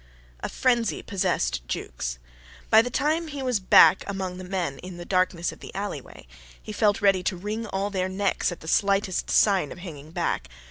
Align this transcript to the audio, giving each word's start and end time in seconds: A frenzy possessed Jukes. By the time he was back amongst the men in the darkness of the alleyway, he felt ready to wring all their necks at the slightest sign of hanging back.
A 0.39 0.49
frenzy 0.49 1.03
possessed 1.03 1.61
Jukes. 1.67 2.17
By 2.71 2.81
the 2.81 2.89
time 2.89 3.27
he 3.27 3.43
was 3.43 3.59
back 3.59 4.03
amongst 4.07 4.39
the 4.39 4.43
men 4.49 4.79
in 4.79 4.97
the 4.97 5.05
darkness 5.05 5.51
of 5.51 5.59
the 5.59 5.69
alleyway, 5.75 6.25
he 6.59 6.71
felt 6.73 7.03
ready 7.03 7.21
to 7.21 7.37
wring 7.37 7.67
all 7.67 7.91
their 7.91 8.09
necks 8.09 8.51
at 8.51 8.61
the 8.61 8.67
slightest 8.67 9.29
sign 9.29 9.71
of 9.71 9.77
hanging 9.77 10.09
back. 10.09 10.49